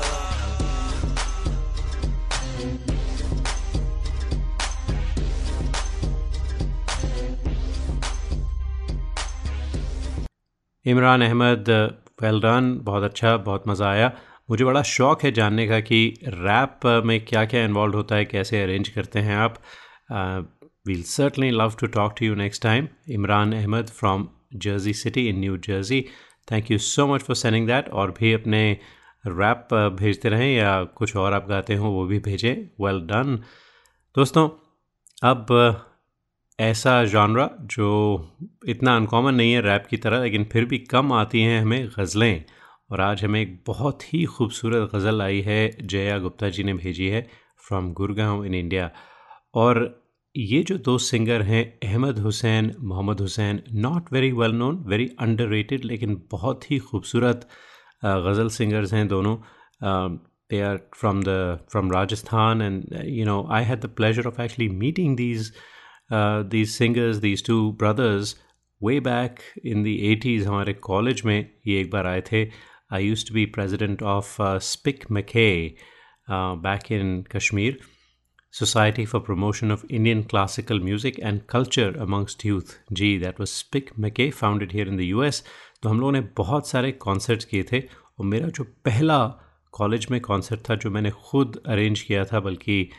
इमरान 10.86 11.22
अहमद 11.22 11.70
वेल 12.24 12.40
डन 12.42 12.72
बहुत 12.84 13.04
अच्छा 13.04 13.36
बहुत 13.40 13.68
मज़ा 13.68 13.90
आया। 13.90 14.12
मुझे 14.50 14.64
बड़ा 14.66 14.82
शौक़ 14.86 15.26
है 15.26 15.32
जानने 15.32 15.68
का 15.68 15.80
कि 15.82 16.08
रैप 16.26 16.86
में 17.06 17.20
क्या 17.26 17.46
क्या 17.46 17.64
इन्वॉल्व 17.66 17.96
होता 17.96 18.16
है, 18.16 18.26
कैसे 18.28 18.64
अरेंज 18.64 18.90
करते 18.90 19.20
हैं 19.20 19.38
आप। 19.38 19.62
We'll 20.86 21.04
certainly 21.04 21.52
love 21.52 21.78
to 21.78 21.88
talk 21.88 22.15
to 22.15 22.26
you 22.26 22.36
next 22.36 22.60
time. 22.60 22.89
Imran 23.08 23.54
Ahmed 23.63 23.89
from 23.89 24.30
Jersey 24.58 24.94
City 24.94 25.30
in 25.30 25.39
New 25.39 25.58
Jersey. 25.58 26.10
Thank 26.48 26.70
you 26.70 26.80
so 26.80 27.08
much 27.08 27.22
for 27.22 27.36
sending 27.36 27.67
that. 27.67 27.89
और 27.89 28.12
भी 28.12 28.34
अपने 28.34 28.80
रैप 29.28 29.74
भेजते 30.00 30.30
रहें 30.30 30.56
या 30.56 30.84
कुछ 30.84 31.15
और 31.15 31.34
आप 31.34 31.48
गाते 31.48 31.76
हो, 31.76 31.89
वो 31.89 32.06
भी 32.06 32.20
भेजें 32.20 32.54
वेल 32.54 32.96
well 32.96 33.08
डन 33.08 33.36
दोस्तों, 34.15 34.50
अब 35.24 35.86
ऐसा 36.60 37.04
जॉनरा 37.06 37.50
जो 37.62 37.89
इतना 38.67 38.96
अनकॉमन 38.96 39.36
नहीं 39.36 39.54
है 39.54 39.62
रैप 39.62 39.86
की 39.89 39.98
तरह, 39.98 40.22
लेकिन 40.24 40.44
फिर 40.52 40.65
भी 40.65 40.78
कम 40.78 41.13
आती 41.13 41.41
हैं 41.41 41.62
हमें 41.62 41.88
गज़लें 42.00 42.44
और 42.91 43.02
आज 43.02 43.24
हमें 43.24 43.41
एक 43.41 43.63
बहुत 43.67 44.13
ही 44.13 44.24
खूबसूरत 44.26 44.89
गज़ल 44.96 45.22
आई 45.22 45.41
है, 45.41 45.88
जया 45.88 46.17
गुप्ता 46.20 46.50
जी 46.50 46.63
ने 46.63 46.74
भेजी 46.74 47.08
है 47.08 47.28
फ्रॉम 47.67 47.94
गुड़गांव 47.94 48.46
इन 48.46 48.54
इंडिया 48.56 48.91
और 49.54 50.01
ये 50.35 50.62
जो 50.62 50.77
दो 50.79 50.97
सिंगर 50.99 51.43
हैं 51.43 51.65
Ahmed 51.85 52.19
Hussain 52.19 52.75
Mohammed 52.85 53.21
Hussain 53.21 53.62
not 53.81 54.12
very 54.12 54.31
well 54.33 54.53
known 54.55 54.83
very 54.87 55.09
under 55.21 55.55
लेकिन 55.85 56.21
बहुत 56.31 56.71
ही 56.71 56.79
खूबसूरत 56.89 57.49
गज़ल 58.05 58.49
सिंगर्स 58.51 58.93
हैं 58.95 59.07
दोनों 59.09 59.37
they 60.51 60.61
are 60.61 60.77
from 60.95 61.23
the 61.23 61.59
from 61.71 61.93
Rajasthan 61.93 62.62
and 62.62 62.85
you 63.07 63.25
know 63.27 63.43
I 63.53 63.65
had 63.65 63.81
the 63.81 63.91
pleasure 63.97 64.27
of 64.27 64.41
actually 64.41 64.69
meeting 64.77 65.17
these 65.17 65.53
these 66.51 66.69
singers 66.71 67.17
these 67.19 67.47
two 67.47 67.59
brothers 67.79 68.37
way 68.81 69.01
back 69.01 69.41
in 69.65 69.83
the 69.85 69.99
eighties 70.12 70.47
हमारे 70.49 70.73
college 70.83 71.23
में 71.27 71.39
ये 71.67 71.81
एक 71.81 71.91
बार 71.91 72.07
आए 72.07 72.23
थे 72.33 72.49
I 72.93 73.07
used 73.07 73.29
to 73.29 73.35
be 73.35 73.45
president 73.55 74.03
of 74.15 74.37
SPIC 74.65 75.05
MACAY 75.12 75.51
back 76.31 76.93
in 76.93 77.23
Kashmir 77.33 77.79
Society 78.54 79.04
for 79.06 79.20
Promotion 79.20 79.72
of 79.72 79.84
Indian 79.90 80.22
Classical 80.24 80.80
Music 80.80 81.20
and 81.28 81.42
Culture 81.52 81.92
Amongst 82.06 82.44
Youth. 82.46 82.72
Ji 82.92 83.18
that 83.18 83.40
was 83.40 83.48
SPIC 83.48 83.90
MACAY 84.00 84.30
founded 84.30 84.72
here 84.72 84.88
in 84.88 84.98
the 84.98 85.02
US 85.02 85.44
तो 85.84 85.90
हम 85.90 86.00
लोगों 86.00 86.12
ने 86.12 86.22
बहुत 86.22 86.68
सारे 86.68 86.92
concerts 86.92 87.46
किए 87.46 87.64
थे 87.72 87.80
और 87.80 88.26
मेरा 88.26 88.48
जो 88.48 88.64
पहला 88.64 89.28
कॉलेज 89.72 90.08
में 90.12 90.22
कॉन्सर्ट 90.22 90.60
था 90.70 90.76
जो 90.76 90.90
मैंने 90.90 91.12
खुद 91.12 91.62
अरेंज 91.66 92.02
किया 92.02 92.26
था, 92.26 92.40
बल्कि 92.40 92.90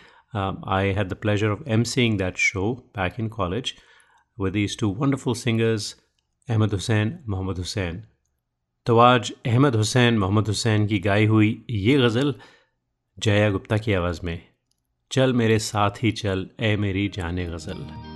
I 0.68 0.88
had 0.88 1.08
the 1.08 1.14
pleasure 1.14 1.48
of 1.48 1.68
um 1.68 1.82
seeing 1.82 2.18
that 2.18 2.36
show 2.36 2.72
back 2.74 3.20
in 3.20 3.28
college 3.28 3.74
with 4.40 4.52
these 4.52 4.78
two 4.78 4.94
wonderful 4.94 5.34
singers 5.34 6.00
Ahmed 6.48 6.72
Hussain 6.72 7.18
Mohammed 7.28 7.58
Hussain 7.58 8.04
तो 8.86 8.98
आज 8.98 9.32
अहमद 9.46 9.76
हुसैन 9.76 10.18
मोहम्मद 10.18 10.46
हुसैन 10.46 10.86
की 10.86 10.98
गाई 10.98 11.26
हुई 11.26 11.64
ये 11.70 11.98
गज़ल 11.98 12.34
जया 13.18 13.50
गुप्ता 13.50 13.78
की 13.78 13.92
आवाज़ 13.92 14.20
में। 14.24 14.51
चल 15.12 15.32
मेरे 15.32 15.58
साथ 15.58 15.90
ही 16.02 16.12
चल 16.12 16.48
ए 16.60 16.76
मेरी 16.76 17.08
जाने 17.08 17.44
गज़ल। 17.46 18.11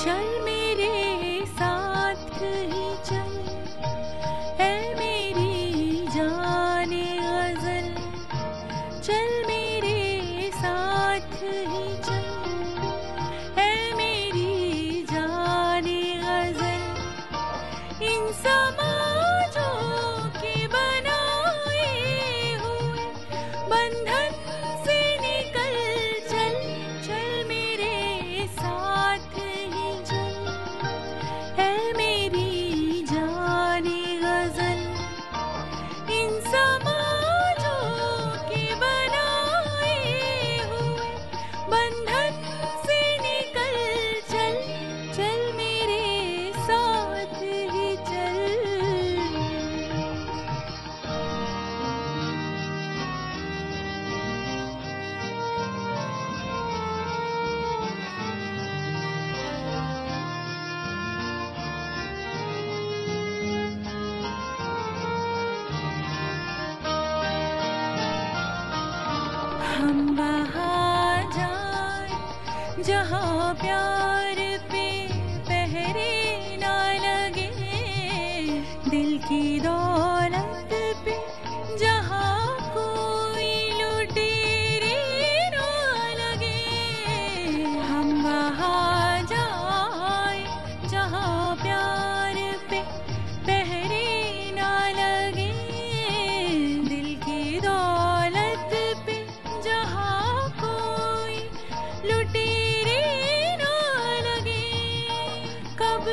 चल 0.00 0.28
मेरे 0.44 1.44
साथ। 1.46 2.40
ही 2.42 2.79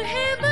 heaven. 0.03 0.46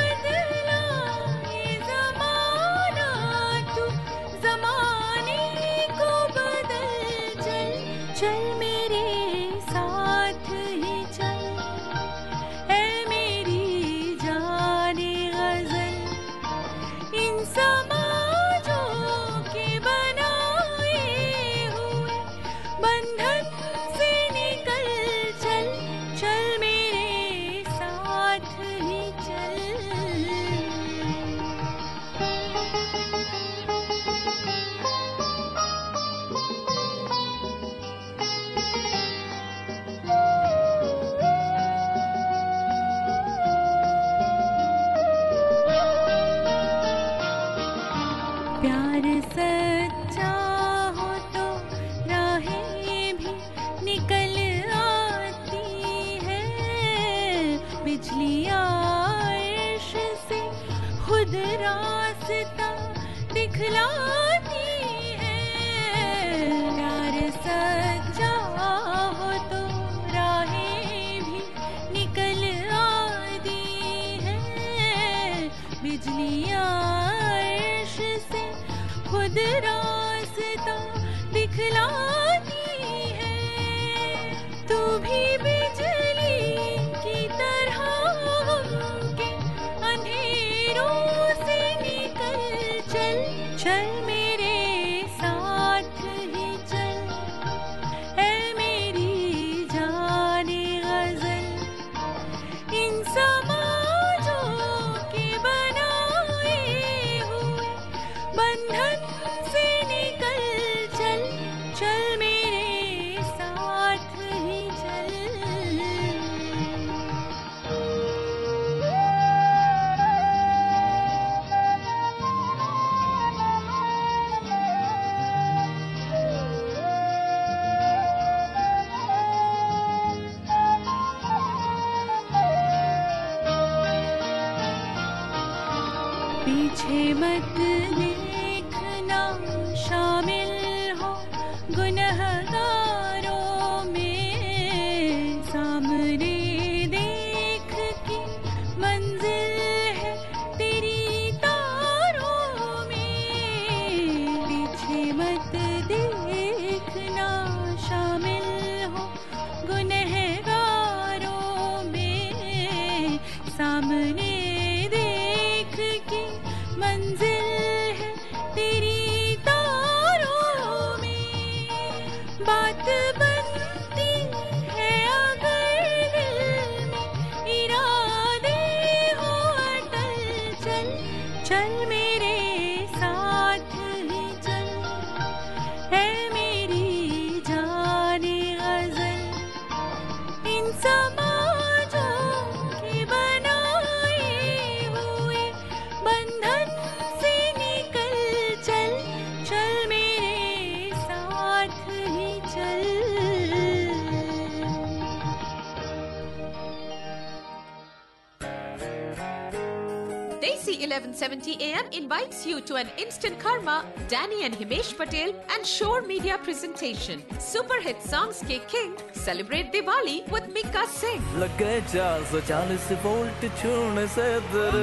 7:70 211.16 211.60
a.m. 211.62 211.86
invites 211.92 212.44
you 212.46 212.60
to 212.60 212.74
an 212.76 212.88
instant 212.98 213.38
karma, 213.38 213.86
Danny 214.06 214.44
and 214.44 214.54
Himesh 214.54 214.94
Patel, 214.96 215.30
and 215.54 215.66
Shore 215.66 216.02
Media 216.02 216.36
presentation. 216.36 217.22
Super 217.38 217.80
hit 217.80 218.02
songs 218.02 218.42
ke 218.48 218.58
king 218.72 218.92
celebrate 219.12 219.72
Diwali 219.72 220.16
with 220.34 220.46
Mika 220.56 220.84
Singh. 220.98 221.22
लगे 221.42 221.72
440 221.94 223.00
वोल्ट 223.06 223.48
छूने 223.62 224.06
से 224.16 224.28
दिल 224.52 224.78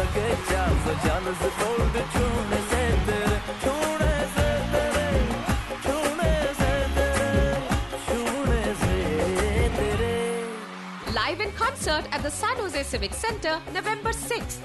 लगे 0.00 0.28
440 0.48 1.52
वोल्ट 1.60 1.96
छूने 2.16 2.60
concert 11.88 12.12
at 12.12 12.22
the 12.22 12.30
San 12.30 12.56
Jose 12.56 12.82
Civic 12.82 13.14
Center 13.14 13.60
November 13.72 14.10
6th. 14.10 14.58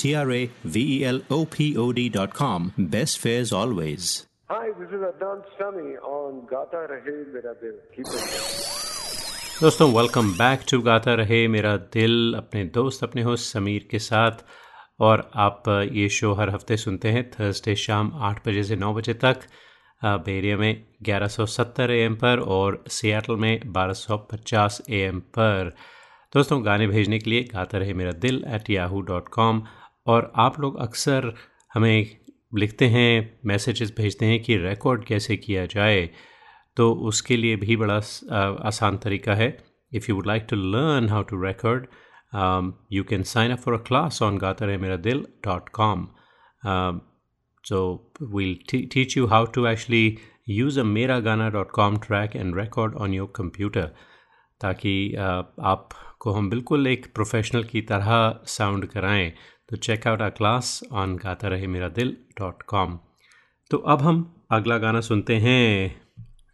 T 0.00 0.14
R 0.16 0.30
A 0.32 0.42
V 0.66 0.82
E 0.92 1.04
L 1.06 1.20
O 1.30 1.44
P 1.46 1.76
O 1.76 1.92
D.com. 1.92 2.72
Best 2.78 3.18
fares 3.18 3.52
always. 3.52 4.26
Hi, 4.48 4.68
this 4.78 4.88
is 4.90 5.02
Adnan 5.02 5.42
Sami 5.56 5.96
on 6.12 6.46
Gata 6.46 6.86
Rahe 6.90 7.16
Mera 7.32 7.54
Dil. 7.60 7.76
Keep 7.94 8.06
it. 8.08 8.70
दोस्तों 9.60 9.88
welcome 9.92 10.32
back 10.34 10.60
to 10.70 10.80
Gata 10.82 11.14
Rahe 11.14 11.46
Mera 11.48 11.76
दिल 11.94 12.34
अपने 12.36 12.64
दोस्त 12.74 13.02
अपने 13.04 13.22
host 13.22 13.52
Sameer 13.52 13.86
के 13.90 13.98
साथ 13.98 14.44
और 15.00 15.30
आप 15.46 15.68
ये 15.92 16.08
शो 16.18 16.32
हर 16.34 16.50
हफ़्ते 16.50 16.76
सुनते 16.76 17.08
हैं 17.16 17.24
थर्सडे 17.30 17.74
शाम 17.82 18.12
आठ 18.28 18.46
बजे 18.46 18.62
से 18.70 18.76
नौ 18.76 18.92
बजे 18.94 19.14
तक 19.24 19.42
बेरिया 20.02 20.56
में 20.56 20.70
1170 21.08 21.90
एएम 21.98 22.14
पर 22.22 22.40
और 22.56 22.82
सियाटल 22.90 23.36
में 23.44 23.52
1250 23.60 24.80
एएम 25.00 25.20
पर 25.36 25.74
दोस्तों 26.32 26.64
गाने 26.66 26.86
भेजने 26.86 27.18
के 27.18 27.30
लिए 27.30 27.42
गाता 27.52 27.78
Rahe 27.78 27.94
Mera 28.00 28.12
Dil 28.24 28.42
at 28.54 28.70
Yahoo 28.70 29.00
dot 29.12 29.28
com 29.28 29.62
और 30.10 30.32
आप 30.38 30.60
लोग 30.60 30.78
अक्सर 30.80 31.32
हमें 31.74 32.16
लिखते 32.58 32.86
हैं 32.88 33.38
मैसेजेस 33.46 33.92
भेजते 33.96 34.26
हैं 34.26 34.42
कि 34.42 34.56
रिकॉर्ड 34.58 35.04
कैसे 35.04 35.36
किया 35.36 35.64
जाए 35.66 36.08
तो 36.76 36.92
उसके 37.08 37.36
लिए 37.36 37.56
भी 37.56 37.76
बड़ा 37.76 37.96
आसान 38.68 38.96
तरीका 38.98 39.34
है। 39.34 39.56
If 39.92 40.06
you 40.08 40.14
would 40.16 40.26
like 40.26 40.46
to 40.50 40.56
learn 40.56 41.08
how 41.08 41.22
to 41.30 41.42
record 41.42 41.86
you 42.92 43.04
can 43.04 43.22
sign 43.28 43.52
up 43.52 43.58
for 43.58 43.74
a 43.74 43.82
class 43.86 44.22
on 44.22 44.38
Gata 44.38 44.66
Rahe 44.66 44.76
Mera 44.78 44.96
Dil 45.06 45.24
dot 45.46 45.68
com 45.74 46.06
so 47.64 47.80
we'll 48.34 48.58
teach 48.70 49.16
you 49.16 49.26
how 49.26 49.44
to 49.54 49.66
actually 49.66 50.18
use 50.48 50.80
a 50.80 50.84
Mera 50.84 51.18
Gaana 51.20 51.48
dot 51.50 51.70
com 51.70 51.96
track 52.06 52.36
and 52.36 52.58
record 52.58 52.94
on 52.96 53.14
your 53.14 53.32
computer 53.36 53.90
ताकि 54.60 54.94
आपको 55.16 56.32
हम 56.32 56.50
बिल्कुल 56.50 56.86
एक 56.86 57.06
professional 57.14 57.64
की 57.64 57.80
तरह 57.82 58.40
sound 58.48 58.86
कराएँ। 58.86 59.32
तो 59.70 59.76
check 59.76 60.06
out 60.06 60.22
our 60.22 60.30
class 60.30 60.84
on 60.92 61.16
Gata 61.16 61.48
Rahe 61.48 61.66
Mera 61.66 61.88
दिल 61.88 62.16
डॉट 62.38 62.62
कॉम 62.62 62.98
तो 63.70 63.76
अब 63.78 64.02
हम 64.02 64.46
अगला 64.50 64.78
गाना 64.78 65.00
सुनते 65.00 65.36
हैं, 65.36 66.00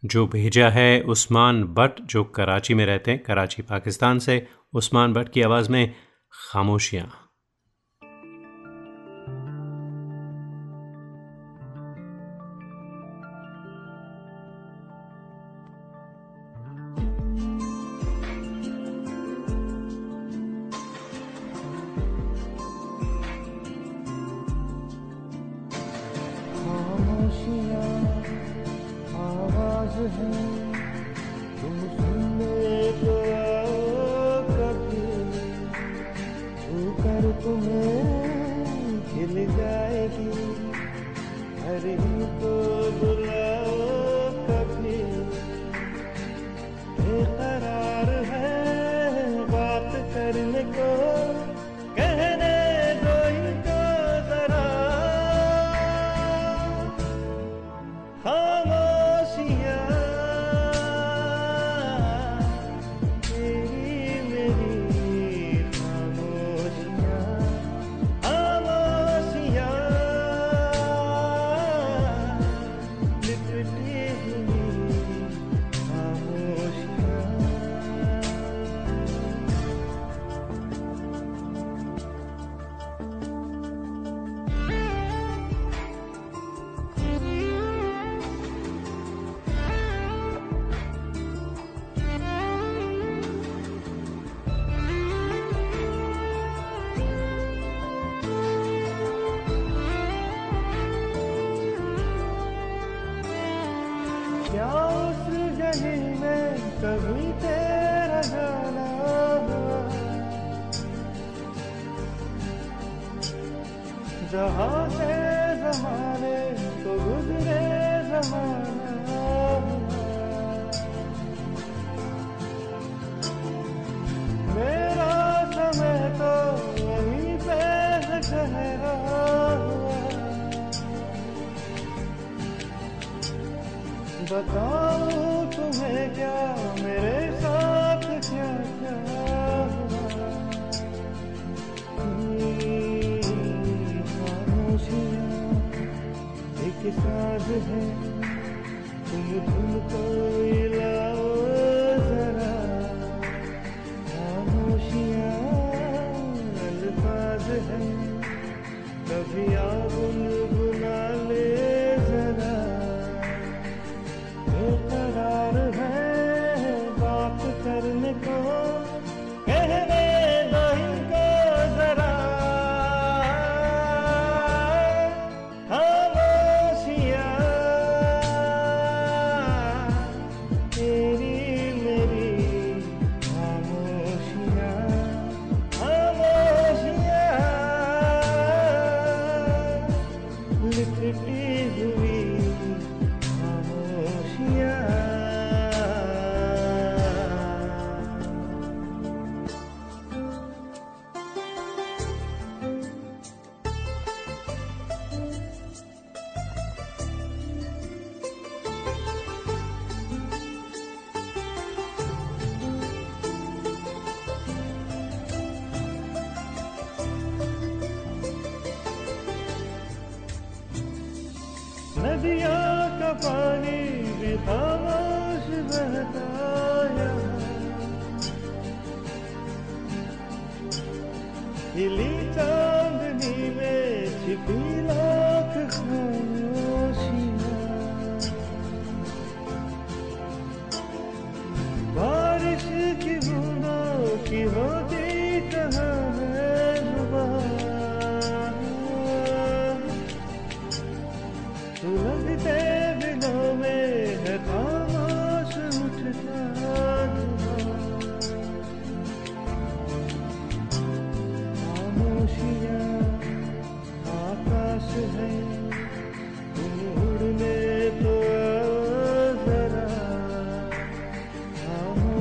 जो 0.05 0.27
भेजा 0.27 0.69
है 0.69 1.01
उस्मान 1.01 1.63
बट 1.63 2.01
जो 2.01 2.23
कराची 2.23 2.73
में 2.73 2.85
रहते 2.85 3.11
हैं, 3.11 3.23
कराची, 3.23 3.61
पाकिस्तान 3.61 4.19
से। 4.19 4.47
उस्मान 4.73 5.13
भट्ट 5.13 5.29
की 5.29 5.41
आवाज़ 5.41 5.71
में 5.71 5.95
खामोशियाँ। 6.51 7.26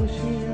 খুশি 0.09 0.46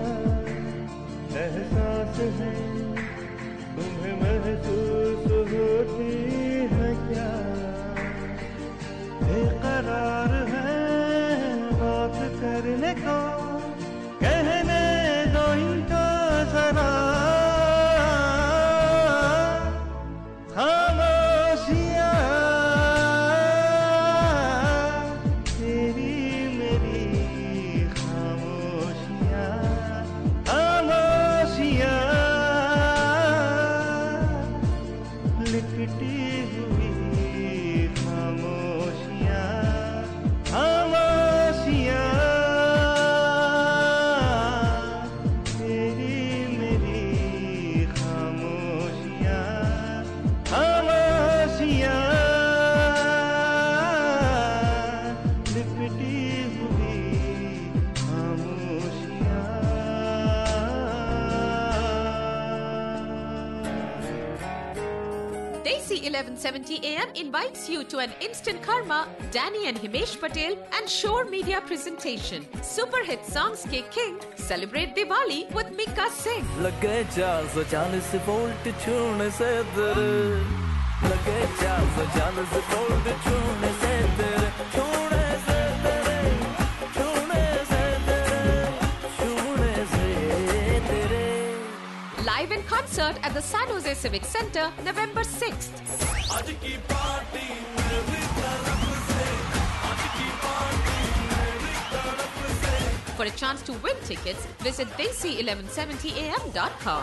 1170 66.51 66.85
AM 66.85 67.07
invites 67.15 67.69
you 67.69 67.85
to 67.85 67.99
an 67.99 68.11
Instant 68.19 68.61
Karma 68.61 69.07
Danny 69.31 69.65
and 69.67 69.77
Himesh 69.77 70.19
Patel 70.19 70.57
and 70.77 70.89
Shore 70.89 71.23
Media 71.23 71.61
presentation. 71.61 72.45
Super 72.61 73.01
hit 73.09 73.25
songs 73.25 73.61
ke 73.73 73.79
king 73.95 74.17
celebrate 74.35 74.93
Diwali 74.97 75.39
with 75.57 75.69
Mika 75.79 76.07
Singh. 76.11 76.43
लगे 76.65 76.97
चार 77.15 77.47
सौ 77.53 77.63
चालीस 77.73 78.11
वोल्ट 78.27 78.67
छूने 78.83 79.29
से 79.39 79.51
तेरे 79.77 80.11
लगे 81.11 81.39
चार 81.61 81.83
सौ 81.95 82.03
चालीस 82.17 82.53
वोल्ट 82.73 83.07
छूने 83.27 83.71
से 83.83 83.93
तेरे 84.19 84.49
छूने 84.75 85.23
से 85.47 85.59
तेरे 85.85 86.19
छूने 86.97 87.43
से 87.71 87.83
तेरे 88.09 88.59
छूने 89.19 89.73
से 89.95 90.05
तेरे 90.89 91.23
Live 92.31 92.51
in 92.59 92.67
concert 92.75 93.15
at 93.23 93.33
the 93.33 93.45
San 93.53 93.67
Jose 93.75 93.93
Civic 94.03 94.25
Center, 94.35 94.69
November 94.91 95.23
6th. 95.23 95.90
For 103.16 103.24
a 103.28 103.30
chance 103.30 103.62
to 103.62 103.72
win 103.74 103.94
tickets, 104.04 104.46
visit 104.58 104.88
desi1170am.com. 104.96 107.02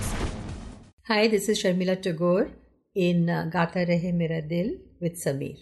Hi, 1.09 1.27
this 1.27 1.49
is 1.49 1.61
Sharmila 1.63 2.01
Tagore. 2.01 2.51
In 2.95 3.29
uh, 3.29 3.49
Gata 3.51 3.85
Rehe 3.85 4.13
Mera 4.15 4.41
Dil 4.41 4.77
with 5.01 5.17
Sameer. 5.17 5.57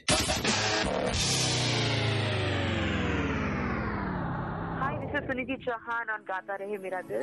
Hi, 4.79 4.99
this 5.01 5.23
is 5.23 5.29
Suniti 5.29 5.57
Chauhan 5.65 6.11
on 6.13 6.25
Gata 6.27 6.59
Rehe 6.61 6.79
Mera 6.79 7.03
Dil. 7.09 7.23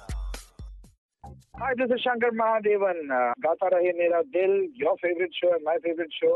Hi, 1.61 1.75
this 1.75 1.91
is 1.91 2.01
Shankar 2.01 2.29
Mahadevan. 2.31 2.99
Uh, 3.07 3.33
गाता 3.39 3.67
रहे 3.73 3.91
मेरा 3.97 4.21
दिल 4.35 4.53
your 4.83 4.93
favorite 5.01 5.35
show 5.39 5.49
and 5.55 5.63
my 5.65 5.75
favorite 5.83 6.13
show. 6.13 6.31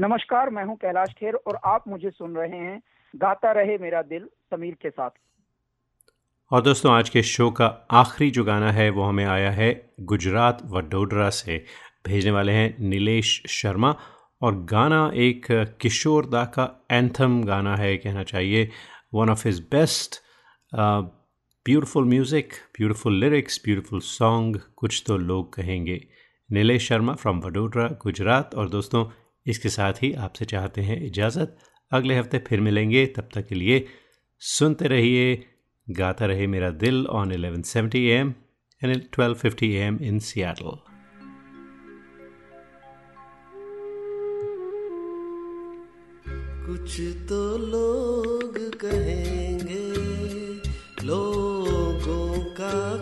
नमस्कार 0.00 0.50
मैं 0.50 0.64
हूँ 0.64 0.76
कैलाश 0.76 1.12
खेर 1.18 1.34
और 1.34 1.58
आप 1.72 1.88
मुझे 1.88 2.10
सुन 2.10 2.36
रहे 2.36 2.58
हैं 2.58 2.80
गाता 3.14 3.52
रहे 3.60 3.76
मेरा 3.78 4.02
दिल 4.12 4.24
समीर 4.54 4.76
के 4.82 4.90
साथ 4.90 5.10
और 6.50 6.62
दोस्तों 6.62 6.92
आज 6.92 7.08
के 7.08 7.22
शो 7.32 7.50
का 7.60 7.66
आखिरी 8.00 8.30
जो 8.38 8.44
गाना 8.44 8.70
है 8.72 8.88
वो 8.90 9.02
हमें 9.02 9.24
आया 9.26 9.50
है 9.60 9.70
गुजरात 10.12 10.62
वडोदरा 10.72 11.28
से 11.40 11.58
भेजने 12.06 12.32
वाले 12.38 12.52
हैं 12.52 12.74
नीलेश 12.88 13.42
शर्मा 13.58 13.94
और 14.42 14.64
गाना 14.72 15.02
एक 15.28 15.46
किशोर 15.80 16.32
दा 16.36 16.44
का 16.56 16.68
एंथम 16.92 17.42
गाना 17.44 17.76
है 17.76 17.96
कहना 17.98 18.24
चाहिए 18.34 18.68
one 19.14 19.30
of 19.30 19.46
his 19.48 19.60
best 19.70 20.22
beautiful 21.66 22.04
music, 22.04 22.52
beautiful 22.76 23.18
lyrics, 23.20 23.60
beautiful 23.64 24.00
song, 24.00 24.60
कुछ 24.76 25.02
तो 25.06 25.16
लोग 25.16 25.52
कहेंगे। 25.54 26.00
नीलेश 26.50 26.88
शर्मा 26.88 27.14
फ्रॉम 27.14 27.40
वडोदरा 27.40 27.86
गुजरात। 28.02 28.54
और 28.54 28.68
दोस्तों, 28.68 29.04
इसके 29.46 29.68
साथ 29.68 30.02
ही 30.02 30.12
आपसे 30.12 30.44
चाहते 30.44 30.80
हैं 30.80 31.00
इजाज़त। 31.06 31.56
अगले 31.92 32.14
हफ़्ते 32.14 32.38
फिर 32.38 32.60
मिलेंगे। 32.60 33.06
तब 33.06 33.28
तक 33.34 33.46
के 33.46 33.54
लिए 33.54 33.86
सुनते 34.42 34.88
रहिए, 34.88 35.44
Gata 35.86 36.26
Rahe 36.26 36.46
Mera 36.46 36.70
Dil 36.70 37.06
on 37.06 37.32
1170 37.32 38.06
AM 38.10 38.34
and 38.82 38.94
1250 38.94 39.72
AM 39.78 39.98
in 40.02 40.18
Seattle 40.18 40.78
कुछ 46.66 47.00
तो 47.28 47.42
लोग 47.58 48.58
कहेंगे, 48.74 49.84
लोगों 51.04 51.39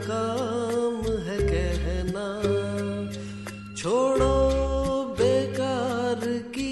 काम 0.07 1.03
है 1.27 1.39
कहना। 1.39 2.27
छोड़ो 3.77 4.37
बेकार 5.19 6.21
की 6.55 6.71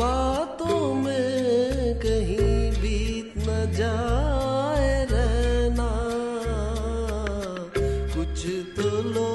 बातों 0.00 0.94
में 0.94 2.00
कहीं 2.00 2.72
बीत 2.72 3.34
न 3.38 3.48
जाए 3.72 4.92
रहना। 5.10 5.90
कुछ 8.14 8.46
तो 8.76 8.88
लोग 9.02 9.29